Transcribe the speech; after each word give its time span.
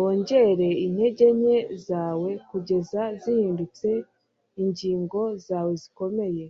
wongere 0.00 0.68
intege 0.86 1.26
nke 1.38 1.58
zawe 1.86 2.30
kugeza 2.48 3.00
zihindutse 3.20 3.88
ingingo 4.62 5.20
zawe 5.46 5.72
zikomeye 5.82 6.44